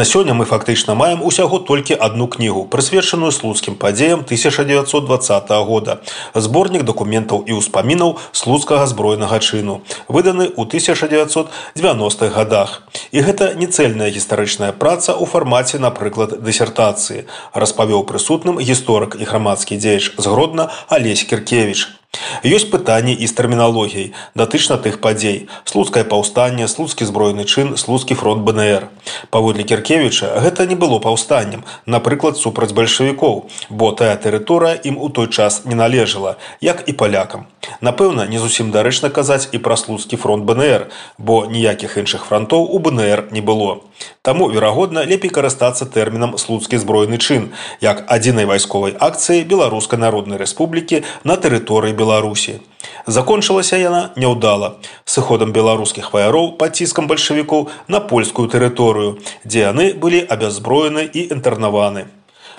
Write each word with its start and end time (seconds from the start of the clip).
На 0.00 0.04
сёння 0.06 0.32
мы 0.32 0.46
фактычна 0.46 0.94
маем 0.94 1.20
усяго 1.22 1.58
толькі 1.58 1.92
адну 1.92 2.26
кнігу, 2.26 2.64
прысвечаную 2.72 3.32
слуцкім 3.36 3.74
падзеям 3.76 4.20
1920 4.24 5.50
года. 5.68 5.98
Зборнік 6.32 6.86
дакументаў 6.88 7.44
і 7.44 7.60
ўспамінаў 7.60 8.16
слуцкага 8.32 8.88
збройнага 8.88 9.36
чыну, 9.44 9.84
выданы 10.08 10.48
ў 10.56 10.64
1990-х 10.72 12.32
годах. 12.32 12.88
І 13.12 13.20
гэта 13.20 13.52
не 13.60 13.68
цэльная 13.68 14.08
гістарычная 14.08 14.72
праца 14.72 15.12
ў 15.12 15.28
фармаце, 15.28 15.76
напрыклад, 15.76 16.40
дысертацыі, 16.40 17.28
распавёў 17.52 18.08
прысутным 18.08 18.56
гісторык 18.56 19.20
і 19.20 19.28
грамадскі 19.28 19.76
дзеяч 19.76 20.16
згродна 20.16 20.72
Алесь 20.88 21.28
Кіркевіч. 21.28 22.00
Ёсць 22.42 22.66
пытанні 22.70 23.12
і 23.14 23.26
з 23.30 23.34
тэрміналогіяй 23.38 24.08
датычна 24.34 24.76
тых 24.82 24.98
падзей 25.04 25.36
слуцкае 25.70 26.02
паўстанне 26.12 26.66
слуцкі 26.72 27.06
збройны 27.06 27.44
чын 27.46 27.76
слуцкі 27.82 28.16
фронт 28.18 28.42
бнр 28.48 28.88
паводле 29.30 29.64
кіркевіча 29.64 30.40
гэта 30.44 30.66
не 30.66 30.74
было 30.74 30.98
паўстаннем 30.98 31.64
напрыклад 31.86 32.36
супраць 32.36 32.72
бальшавікоў 32.76 33.44
бо 33.70 33.92
тая 33.92 34.16
тэрыторыя 34.16 34.80
ім 34.90 34.98
у 34.98 35.08
той 35.08 35.28
час 35.28 35.64
не 35.64 35.74
належала 35.74 36.36
як 36.60 36.84
і 36.86 36.92
палякам. 36.92 37.46
Напэўна 37.80 38.26
не 38.26 38.38
зусім 38.38 38.70
дарэчна 38.70 39.10
казаць 39.10 39.48
і 39.52 39.58
пра 39.58 39.76
слуцкі 39.76 40.16
фронт 40.16 40.44
бнр 40.44 40.88
бо 41.18 41.46
ніякіх 41.46 41.96
іншых 42.02 42.24
фронтоў 42.28 42.66
у 42.70 42.78
бнр 42.78 43.28
не 43.30 43.40
было. 43.40 43.80
Таму 44.22 44.48
верагодна 44.48 45.04
лепей 45.04 45.30
карыстацца 45.30 45.86
тэрмінам 45.86 46.36
слуцкі 46.38 46.80
збройны 46.80 47.18
чын 47.18 47.50
як 47.84 48.04
адзінай 48.08 48.48
вайсковай 48.48 48.96
акцыі 48.96 49.44
беларускай 49.44 50.00
народнай 50.00 50.40
рэспублікі 50.40 51.04
на 51.24 51.36
тэрыторыі 51.36 51.96
беларусі 51.96 52.60
закончылася 53.06 53.80
яна 53.80 54.02
няўдала 54.16 54.76
сыходам 55.04 55.52
беларускіх 55.52 56.12
ваяроў 56.12 56.56
пад 56.60 56.76
ціскам 56.76 57.10
бальшавікоў 57.10 57.68
на 57.88 58.00
польскую 58.00 58.48
тэрыторыю 58.48 59.18
дзе 59.44 59.66
яны 59.70 59.92
былі 59.94 60.24
абяззброены 60.36 61.04
і 61.12 61.28
інтэрнаваны 61.36 62.06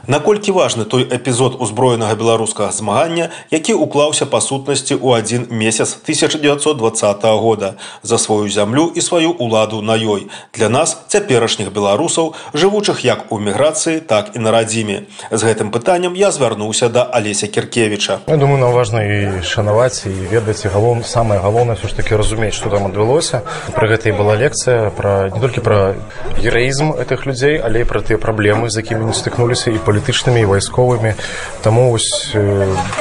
Наколькі 0.07 0.51
важны 0.51 0.85
той 0.85 1.05
эпізод 1.05 1.61
узброенага 1.61 2.15
беларускага 2.15 2.71
змагання, 2.71 3.29
які 3.51 3.77
ўклаўся 3.77 4.25
па 4.25 4.41
сутнасці 4.41 4.97
ў 4.97 5.21
адзін 5.21 5.45
месяц 5.53 5.93
1920 6.01 7.21
года 7.37 7.77
за 8.01 8.17
сваю 8.17 8.49
зямлю 8.49 8.89
і 8.95 9.01
сваю 9.01 9.37
ўладу 9.37 9.81
на 9.81 9.93
ёй 9.93 10.27
для 10.53 10.69
нас 10.69 10.97
цяперашніх 11.07 11.69
беларусаў, 11.69 12.33
жывучых 12.53 13.05
як 13.05 13.29
у 13.29 13.37
міграцыі, 13.37 14.01
так 14.01 14.33
і 14.33 14.39
на 14.39 14.51
радзіме. 14.51 15.05
З 15.29 15.41
гэтым 15.43 15.69
пытаннем 15.69 16.17
я 16.17 16.31
звярнуўся 16.31 16.89
да 16.89 17.03
Алеся 17.03 17.47
Кіркевіча. 17.47 18.25
Я 18.27 18.37
думаю, 18.37 18.57
нам 18.57 18.73
важна 18.73 19.03
і 19.05 19.43
шанаваць 19.43 20.05
і 20.05 20.13
ведаць 20.33 20.65
і 20.65 20.73
галоўна 20.73 21.03
самае 21.03 21.39
галоўнае 21.39 21.77
ўсё 21.77 21.93
ж 21.93 21.93
такі 21.93 22.17
разумець, 22.17 22.57
што 22.57 22.73
там 22.73 22.89
адбылося. 22.89 23.45
Пры 23.77 23.85
гэтай 23.93 24.17
была 24.17 24.33
лекцыя 24.33 24.89
пра 24.89 25.29
не 25.29 25.39
толькі 25.39 25.61
пра 25.61 25.93
гераізм 26.41 26.97
гэтых 26.97 27.29
людзей, 27.29 27.61
але 27.61 27.81
і 27.81 27.89
пра 27.89 28.01
тыя 28.01 28.17
праблемы, 28.17 28.69
з 28.69 28.81
якімі 28.81 29.11
не 29.11 29.13
стыкнуліся 29.13 29.69
і 29.69 29.79
палітычнымі 29.91 30.39
і 30.41 30.47
вайсковымі. 30.55 31.19
Таму 31.61 31.91
вось 31.91 32.31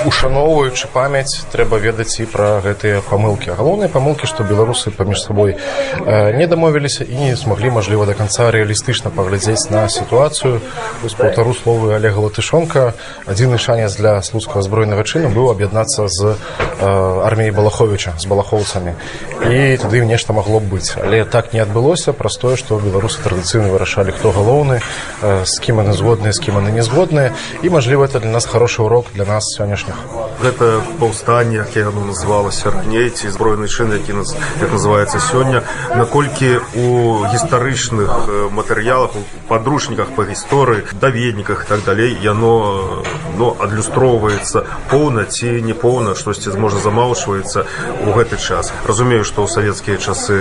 ушаноўваючы 0.05 0.91
памяць 0.91 1.47
трэба 1.55 1.78
ведаць 1.78 2.19
і 2.19 2.27
пра 2.27 2.58
гэтыя 2.64 3.00
памылкі. 3.06 3.55
Галоўныя 3.55 3.86
памылкі 3.86 4.27
што 4.27 4.42
беларусы 4.42 4.91
паміж 4.91 5.22
сабой 5.22 5.55
не 6.02 6.47
дамовіліся 6.50 7.06
і 7.06 7.14
не 7.14 7.36
змаглі 7.38 7.70
мажліва 7.78 8.10
до 8.10 8.19
конца 8.19 8.50
рэалістычна 8.50 9.14
паглядзець 9.14 9.70
на 9.70 9.86
сітуацыю. 9.88 10.58
Вось 11.02 11.14
паўтару 11.14 11.55
словы 11.55 11.94
олега 11.94 12.27
латышонка. 12.27 12.98
Адзіны 13.30 13.62
шанец 13.62 13.94
для 13.94 14.19
слуцкага 14.27 14.66
збройнага 14.66 15.06
чыну 15.06 15.30
быў 15.30 15.54
аб'яднацца 15.54 16.10
з 16.10 16.34
арміяй 16.82 17.54
балаховича 17.54 18.19
з 18.19 18.27
балахоўцамі. 18.27 18.98
І 19.47 19.78
тады 19.78 20.02
нешта 20.04 20.32
магло 20.34 20.58
б 20.58 20.75
быць. 20.75 20.98
Але 20.98 21.25
так 21.25 21.54
не 21.54 21.60
адбылося. 21.62 22.12
Праз 22.12 22.37
тое 22.37 22.56
што 22.59 22.82
беларусы 22.82 23.22
традыцыйна 23.22 23.70
вырашалі 23.70 24.12
хто 24.12 24.34
галоўны 24.34 24.81
з 25.22 25.54
кім 25.60 25.81
яны 25.84 25.93
згодныя 25.93 26.32
з 26.32 26.41
кім 26.41 26.60
яны 26.60 26.72
не 26.72 26.79
не 26.80 26.84
згодныя 26.88 27.36
і 27.62 27.70
мажліва 27.70 28.08
это 28.08 28.20
для 28.20 28.32
нас 28.32 28.46
хороший 28.46 28.84
урок 28.86 29.12
для 29.14 29.28
нас 29.28 29.44
сённяшніх 29.60 29.96
гэта 30.41 30.80
паўстанне 30.96 31.60
як 31.60 31.76
я 31.76 31.88
оно 31.92 32.08
называлася 32.08 32.72
раней 32.72 33.10
ці 33.10 33.28
збройны 33.28 33.68
чын 33.68 33.92
які 33.92 34.16
нас 34.16 34.32
як 34.60 34.72
называется 34.72 35.20
сёння. 35.20 35.62
Наколькі 35.92 36.64
у 36.74 37.20
гістарычных 37.28 38.08
матэрыялах 38.56 39.12
падручніках 39.48 40.16
па 40.16 40.24
гісторыі 40.24 40.88
даведніках 40.96 41.69
так 41.69 41.84
далей 41.84 42.16
яно 42.22 43.04
но 43.40 43.56
адлюстроўваецца 43.56 44.64
поўна 44.90 45.24
ці 45.24 45.48
не 45.64 45.72
поўна 45.72 46.12
штосьці 46.14 46.52
можа 46.60 46.76
замаўчваецца 46.84 47.64
у 48.04 48.12
гэты 48.12 48.36
час. 48.36 48.72
Разумею 48.84 49.24
што 49.24 49.44
ў 49.44 49.48
савецкія 49.48 49.96
часы 49.96 50.36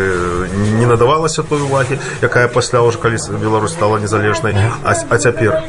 не 0.79 0.83
надавалася 0.89 1.47
той 1.47 1.63
увагі 1.63 1.99
якая 2.19 2.51
пасля 2.51 2.83
ўжо 2.83 2.99
калі 2.99 3.15
Беларусь 3.39 3.71
стала 3.71 3.99
незалежнай. 4.03 4.55
А, 4.83 4.91
а 4.91 5.17
цяпер? 5.17 5.63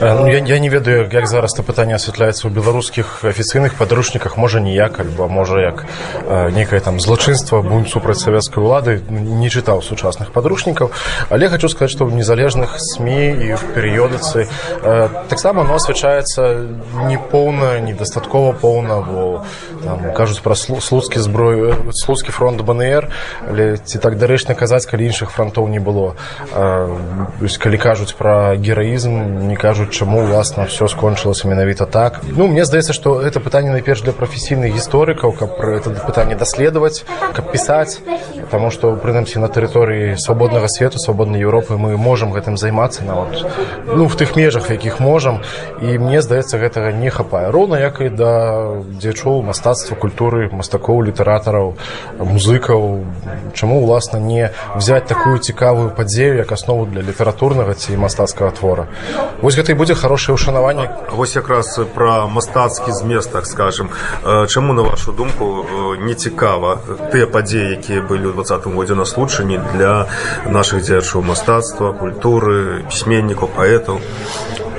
Ну, 0.00 0.26
я, 0.30 0.38
я 0.38 0.58
не 0.58 0.68
ведаю 0.68 1.08
як 1.10 1.26
зараз 1.26 1.52
то 1.58 1.66
пытанне 1.66 1.98
асвятляецца 1.98 2.46
ў 2.46 2.54
беларускіх 2.54 3.24
афіцыйных 3.26 3.74
падручніках 3.74 4.38
можа 4.38 4.62
ніяк 4.62 5.00
альбо 5.00 5.26
можа 5.28 5.58
як 5.60 5.84
э, 6.22 6.50
некае 6.54 6.80
там 6.80 7.00
злачынства 7.00 7.62
бунт 7.62 7.90
супраць 7.90 8.22
савецкай 8.22 8.62
улады. 8.62 9.02
Не 9.10 9.50
чытаў 9.50 9.82
сучасных 9.82 10.30
падручнікаў 10.30 10.94
але 11.30 11.50
хочу 11.50 11.68
сказаць 11.68 11.90
што 11.90 12.06
ў 12.06 12.14
незалежных 12.14 12.78
сМ 12.78 13.08
і 13.10 13.58
в 13.58 13.64
перыёдыцы 13.74 14.46
э, 14.46 15.08
таксама 15.28 15.66
оно 15.66 15.74
асвячаецца 15.74 16.59
непоўна 17.06 17.80
недастаткова 17.80 18.52
поўна 18.52 19.00
бо 19.00 19.44
там, 19.84 20.12
кажуць 20.14 20.40
пра 20.40 20.54
слуцкі 20.54 21.20
зброю 21.20 21.74
слуцкі 21.92 22.32
фронт 22.32 22.60
бнр 22.60 23.08
але 23.48 23.76
ці 23.76 23.98
так 23.98 24.18
дарэчна 24.18 24.54
казаць 24.54 24.86
калі 24.86 25.06
іншых 25.10 25.30
фронтоў 25.30 25.68
не 25.68 25.80
было. 25.80 26.14
Э, 26.54 26.88
калі 27.58 27.78
кажуць 27.78 28.12
пра 28.18 28.56
гераізм 28.56 29.48
не 29.48 29.56
кажуць 29.56 29.90
чаму 29.90 30.24
уласна 30.24 30.64
все 30.64 30.88
скончылася 30.88 31.48
менавіта 31.48 31.86
так. 31.86 32.20
Ну 32.24 32.46
мне 32.46 32.64
здаецца 32.64 32.92
что 32.92 33.20
это 33.20 33.40
пытанне 33.40 33.70
найперш 33.70 34.02
для 34.02 34.12
прафесійных 34.12 34.74
гісторыкаў 34.74 35.32
каб 35.32 35.56
про 35.56 35.76
это 35.76 35.90
пытанне 35.90 36.36
даследаваць 36.36 37.04
каб 37.34 37.52
пісаць 37.52 38.00
потому 38.40 38.70
что 38.70 38.96
прынамсі 38.96 39.38
на 39.38 39.48
тэрыторыі 39.48 40.16
свабоднага 40.18 40.68
свету 40.68 40.98
свабоднай 40.98 41.40
Еўропы 41.40 41.76
мы 41.76 41.96
можемм 41.96 42.32
гэтым 42.32 42.56
займацца 42.56 43.04
нават 43.04 43.46
ну 43.86 44.06
в 44.06 44.16
тых 44.16 44.36
межах 44.36 44.70
якіх 44.70 45.00
можам. 45.00 45.40
І 45.82 45.98
мне 45.98 46.22
здаецца 46.22 46.49
гэтага 46.58 46.92
не 46.92 47.10
хапае. 47.10 47.50
Роўна 47.50 47.78
як 47.78 48.00
і 48.00 48.08
да 48.08 48.32
дзечоў 48.96 49.42
мастацтва 49.42 49.94
культуры 49.94 50.48
мастакоў 50.50 51.02
літаратараў 51.04 51.74
музыкаў. 52.18 53.04
Чаму 53.54 53.82
уласна 53.82 54.18
не 54.18 54.50
взять 54.74 55.06
такую 55.06 55.38
цікавую 55.38 55.90
падзею 55.90 56.36
як 56.36 56.52
аснову 56.52 56.86
для 56.86 57.02
літаратурнага 57.02 57.74
ці 57.74 57.96
мастацкага 57.96 58.50
твора? 58.50 58.86
Вось 59.42 59.56
гэта 59.58 59.72
і 59.72 59.78
будзе 59.78 59.94
хорошее 59.94 60.34
ўшанаванне. 60.34 60.90
Вось 61.12 61.36
якраз 61.36 61.78
пра 61.94 62.26
мастацкі 62.26 62.92
змест 62.92 63.32
так 63.32 63.46
скажем 63.46 63.90
чаму 64.48 64.72
на 64.72 64.82
вашу 64.82 65.12
думку 65.12 65.66
не 66.00 66.14
цікава 66.14 66.78
тыя 67.12 67.26
падзеі 67.26 67.76
якія 67.76 68.02
былі 68.02 68.30
ў 68.30 68.34
двадцатым 68.34 68.74
годзе 68.78 68.94
на 68.94 69.04
случані 69.04 69.60
для 69.74 70.06
наших 70.46 70.82
дзеячоў 70.86 71.22
мастацтва 71.26 71.92
культуры 71.92 72.84
пісьменнікаў 72.88 73.50
паэтаў 73.56 74.00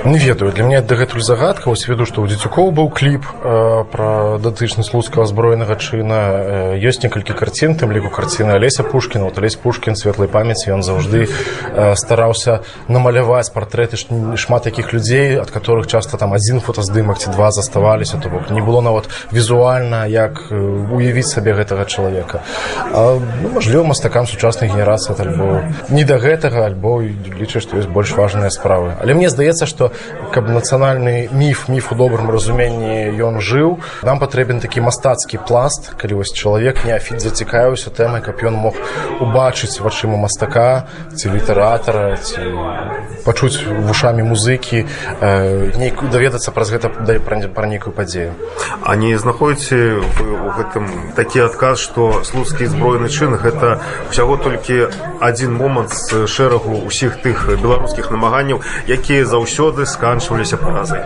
не 0.04 0.18
ведаю 0.18 0.52
для 0.52 0.64
меня 0.64 0.82
дагэтуль 0.82 1.22
загадка. 1.22 1.68
Вось 1.68 1.86
веду 1.86 2.06
што 2.06 2.22
ў 2.22 2.34
дзецюкоў 2.34 2.74
быў 2.74 2.90
кліп 2.90 3.22
э, 3.22 3.84
пра 3.86 4.38
датычны 4.42 4.82
слуцкага 4.82 5.26
зброенага 5.30 5.78
чына. 5.78 6.74
Э, 6.74 6.80
ёсць 6.82 7.02
некалькі 7.06 7.38
карцін 7.38 7.78
тым 7.78 7.94
ліку 7.94 8.10
карціны 8.10 8.58
алеся 8.58 8.82
пушкіна. 8.82 9.30
Вот 9.30 9.38
алесь 9.38 9.54
пушкін 9.54 9.94
светлай 9.94 10.26
памяці 10.26 10.74
ён 10.74 10.82
заўжды 10.82 11.30
э, 11.30 11.94
стараўся 11.94 12.66
намаляваць 12.88 13.54
партрэты 13.54 13.94
шмат 14.34 14.66
якіх 14.66 14.90
людзей 14.92 15.38
ад 15.38 15.54
которых 15.54 15.86
часта 15.86 16.18
там 16.18 16.34
адзін 16.34 16.58
фотаздымак 16.58 17.22
ці 17.22 17.30
два 17.30 17.54
заставаліся. 17.54 18.18
То 18.18 18.28
бок 18.28 18.50
не 18.50 18.60
было 18.60 18.82
нават 18.82 19.06
візуальна 19.30 20.06
як 20.10 20.50
уявіць 20.50 21.30
сабе 21.30 21.54
гэтага 21.54 21.86
чалавека. 21.86 22.42
Ну, 22.90 23.22
мажліва 23.54 23.84
мастакам 23.94 24.26
сучаснай 24.26 24.70
генерацыі 24.70 25.14
альбо 25.14 25.62
не 25.88 26.02
да 26.04 26.18
гэтага 26.18 26.66
альбо 26.66 26.98
лічыць 27.06 27.62
што 27.62 27.78
ёсць 27.78 27.86
больш 27.86 28.10
важныя 28.18 28.50
справы. 28.50 28.98
Але 28.98 29.14
мне 29.14 29.30
здаецца 29.30 29.66
што 29.66 29.91
каб 30.32 30.48
нацыянальны 30.48 31.28
міф 31.32 31.68
міф 31.68 31.92
у 31.92 31.94
добрым 31.94 32.30
разуменні 32.30 33.12
ён 33.20 33.40
жыў. 33.40 33.80
Нам 34.02 34.18
патрэбен 34.18 34.60
такі 34.60 34.80
мастацкі 34.80 35.38
пласт 35.48 35.92
калі 36.00 36.22
вось 36.22 36.32
чалавек 36.32 36.84
неафіт 36.84 37.20
зацікавіўся 37.20 37.90
тэмай 37.90 38.24
каб 38.24 38.40
ён 38.40 38.56
мог 38.56 38.74
убачыць 39.20 39.80
вачыма 39.84 40.16
мастака 40.16 40.88
ці 41.14 41.32
літаратара 41.36 42.16
ці 42.16 42.40
пачуць 43.24 43.62
вушамі 43.62 44.22
музыкі 44.26 44.84
нейкую 45.78 46.10
даведацца 46.10 46.50
праз 46.50 46.72
гэта 46.74 46.90
дай 47.04 47.20
пра 47.20 47.66
нейкую 47.66 47.92
падзею. 47.92 48.34
А 48.82 48.96
не 48.96 49.14
знаходзіце 49.18 50.00
у 50.02 50.50
гэтым 50.58 51.14
такі 51.14 51.46
адказ 51.46 51.78
што 51.78 52.24
слуцкі 52.24 52.66
збройны 52.66 53.08
чын 53.08 53.36
гэта 53.36 53.78
ўсяго 54.10 54.36
толькі 54.36 54.88
адзін 55.20 55.54
момант 55.54 55.94
з 55.94 56.26
шэрагу 56.26 56.82
ўсіх 56.88 57.22
тых 57.22 57.46
беларускіх 57.62 58.10
намаганняў 58.10 58.62
якія 58.88 59.24
заўсёды 59.26 59.81
сканчваліся 59.86 60.56
паразай 60.56 61.04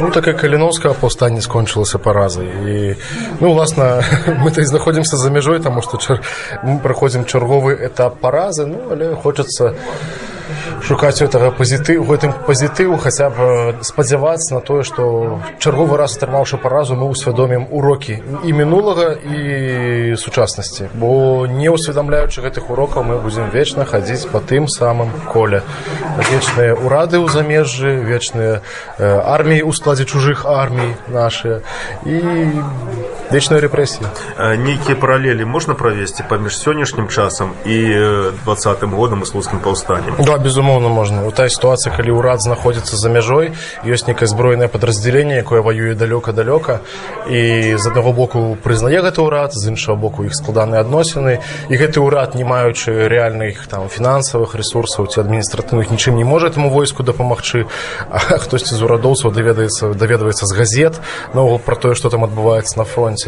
Ну, 0.00 0.10
так 0.10 0.26
як 0.26 0.36
Каліновська 0.36 0.92
повстання 0.92 1.40
скончилося 1.40 1.98
паразай. 1.98 2.46
І, 2.46 2.96
ну, 3.40 3.52
власне, 3.52 4.04
ми 4.44 4.50
то 4.50 4.60
і 4.60 4.64
знаходимося 4.64 5.16
за 5.16 5.30
межою, 5.30 5.60
тому 5.60 5.82
що 5.82 5.96
чер... 5.96 6.20
ми 6.64 6.80
проходимо 6.82 7.24
черговий 7.24 7.76
етап 7.84 8.20
парази, 8.20 8.66
ну, 8.66 8.78
але 8.90 9.14
хочеться 9.14 9.72
шукаць 10.82 11.22
гэтага 11.22 11.50
пазітыву 11.54 12.04
гэтым 12.10 12.32
пазітыву 12.46 12.98
хаця 12.98 13.30
б 13.30 13.78
спадзявацца 13.86 14.58
на 14.58 14.60
тое 14.60 14.82
што 14.82 15.38
чарговы 15.62 15.96
раз 15.96 16.16
атрымаўшы 16.18 16.58
паразу 16.58 16.98
мы 16.98 17.06
ўсвядомім 17.12 17.68
урокі 17.70 18.18
і 18.18 18.50
мінулага 18.52 19.14
і 19.22 20.16
сучаснасці. 20.18 20.90
Бо 20.94 21.46
не 21.46 21.70
ўсведамляючы 21.70 22.42
гэтых 22.42 22.70
урокаў 22.70 23.06
мы 23.06 23.18
будзем 23.22 23.50
вечна 23.54 23.86
хадзіць 23.86 24.26
па 24.32 24.42
тым 24.42 24.66
самым 24.66 25.14
коле. 25.30 25.62
Вечныя 26.18 26.74
ўрады 26.74 27.22
ў 27.22 27.30
замежжы 27.30 27.94
вечныя 28.02 28.60
арміі 28.98 29.62
ў 29.62 29.72
складзе 29.72 30.04
чужых 30.04 30.46
армій 30.46 30.98
нашыя. 31.06 31.62
І 32.02 32.18
вечная 33.32 33.60
рэпрэсія 33.60 34.12
Э, 34.38 34.56
Нейкія 34.56 34.96
паралелі 34.96 35.44
можна 35.44 35.74
правесці 35.74 36.24
паміж 36.28 36.56
сённяшнім 36.58 37.08
часам 37.08 37.52
і 37.64 37.76
э, 37.76 38.32
двадцатым 38.44 38.94
годам 38.94 39.22
і 39.22 39.26
слуцкім 39.26 39.60
паўстаннем. 39.60 40.14
Да, 40.18 40.38
безумоўна 40.38 40.88
можна. 40.88 41.26
У 41.26 41.30
тая 41.30 41.48
сітуацыя, 41.48 41.94
калі 41.94 42.18
ўрад 42.18 42.40
знаходзіцца 42.42 42.96
за 42.96 43.08
мяжой, 43.08 43.52
ёсць 43.84 44.08
некае 44.08 44.26
зброенае 44.26 44.68
падраздзяленне, 44.68 45.36
якое 45.44 45.60
ваюе 45.62 45.94
далёка-далёка 45.94 46.80
і 47.30 47.76
з 47.76 47.84
аднаго 47.86 48.12
боку 48.12 48.56
прызнае 48.62 48.98
гэты 48.98 49.22
ўрад, 49.22 49.54
з 49.54 49.68
іншага 49.68 49.94
боку 49.94 50.24
іх 50.24 50.34
складаныя 50.34 50.80
адносіны 50.80 51.38
і 51.68 51.74
гэты 51.76 52.02
ўрад, 52.02 52.34
не 52.34 52.44
маючы 52.44 53.06
рэальных 53.06 53.66
там 53.68 53.86
фінансавых 53.88 54.56
ресурсаў 54.58 55.06
ці 55.06 55.22
адміністратыўных 55.22 55.92
нічым 55.94 56.16
не 56.16 56.24
можа 56.24 56.48
этому 56.48 56.66
войску 56.70 57.02
дапамагчы, 57.06 57.70
хтосьці 58.10 58.74
з 58.78 58.82
урадоўцаў 58.82 59.30
даведаецца 59.30 59.94
даведваецца 59.94 60.46
з 60.46 60.52
газет 60.56 60.98
наогул 61.34 61.62
пра 61.62 61.76
тое, 61.76 61.94
што 61.94 62.10
там 62.10 62.24
адбываецца 62.24 62.74
на 62.78 62.84
фронте. 62.84 63.21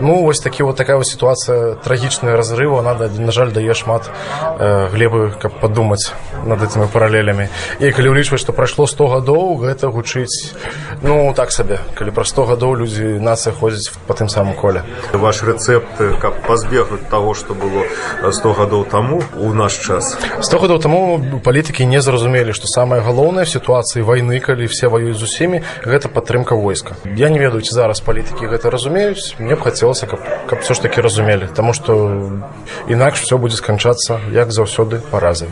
Ну 0.00 0.22
вось 0.22 0.40
такі 0.40 0.62
вот 0.62 0.76
такая 0.76 0.96
вот 0.96 1.06
сітуацыя 1.06 1.74
трагічная 1.74 2.36
разрыву, 2.36 2.78
она 2.78 2.94
на 2.94 3.32
жаль 3.32 3.52
дае 3.52 3.74
шмат 3.74 4.10
э, 4.58 4.88
глебы, 4.92 5.32
каб 5.40 5.52
падумаць 5.60 6.12
над 6.48 6.62
этими 6.62 6.88
параллелями. 6.88 7.48
І 7.78 7.92
калі 7.92 8.16
ўлічваць 8.16 8.40
што 8.40 8.52
прайшло 8.56 8.86
100 8.88 9.08
гадоў 9.12 9.60
гэта 9.60 9.92
гучыць 9.92 10.56
ну 11.02 11.32
так 11.36 11.52
сабе. 11.52 11.78
Калі 11.94 12.10
пра 12.10 12.24
100 12.24 12.46
гадоў 12.56 12.74
людзі 12.80 13.20
нацыя 13.20 13.52
ходзяць 13.52 13.92
по 14.08 14.14
тым 14.16 14.32
самым 14.32 14.56
коле. 14.56 14.82
Ваш 15.12 15.42
рэцэпт, 15.44 16.18
каб 16.20 16.40
пазбегнуць 16.48 17.04
таго, 17.10 17.34
што 17.34 17.52
было 17.54 17.84
100 18.24 18.52
гадоў 18.56 18.84
таму 18.88 19.22
у 19.36 19.52
наш 19.52 19.76
час. 19.76 20.16
100 20.40 20.58
гадоў 20.58 20.78
таму 20.80 21.20
палітыкі 21.44 21.84
не 21.86 22.00
зразумелі 22.00 22.56
што 22.56 22.66
самае 22.66 23.04
галоўнае 23.04 23.44
в 23.44 23.52
сітуацыі 23.52 24.02
вайны 24.02 24.40
калі 24.40 24.66
все 24.66 24.88
ваююць 24.88 25.20
з 25.20 25.28
усімі 25.28 25.62
гэта 25.84 26.08
падтрымка 26.08 26.56
войска. 26.56 26.96
Я 27.04 27.28
не 27.28 27.38
ведаю 27.38 27.60
ці 27.60 27.74
зараз 27.76 28.00
палітыкі 28.00 28.48
гэта 28.48 28.70
разумеюць. 28.72 29.36
Мне 29.38 29.54
б 29.54 29.60
хацелася 29.60 30.06
каб, 30.06 30.24
каб 30.48 30.64
все 30.64 30.74
ж 30.74 30.82
таки 30.82 31.00
разумелі 31.00 31.48
таму 31.58 31.72
што 31.74 31.98
інакш 32.88 33.26
все 33.26 33.36
будзе 33.36 33.56
сканчацца 33.58 34.20
як 34.32 34.54
заўсёды 34.54 35.02
паразай 35.10 35.48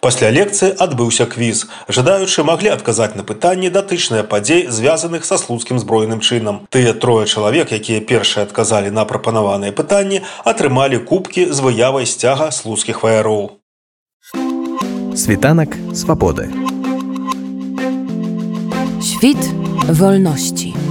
Пасля 0.00 0.28
лекцыі 0.28 0.76
адбыўся 0.76 1.24
квіз. 1.24 1.66
Жадаючы 1.88 2.44
маглі 2.44 2.68
адказаць 2.68 3.16
на 3.16 3.24
пытанні 3.24 3.72
датычныя 3.72 4.28
падзей, 4.28 4.68
звязаных 4.68 5.24
са 5.24 5.40
слуцкім 5.40 5.80
збройным 5.80 6.20
чынам. 6.20 6.68
Тыя 6.68 6.92
трое 6.92 7.24
чалавек, 7.24 7.72
якія 7.72 8.04
першыя 8.04 8.44
адказалі 8.44 8.92
на 8.92 9.08
прапанаваныя 9.08 9.72
пытанні, 9.72 10.20
атрымалі 10.44 11.00
кубкі 11.00 11.48
з 11.48 11.58
выявай 11.64 12.04
сцяга 12.04 12.52
слуцкіх 12.52 13.02
ваяроў. 13.02 13.56
Світанак 15.16 15.76
свабоды. 15.96 16.52
Świt 19.00 19.40
wolności. 19.88 20.85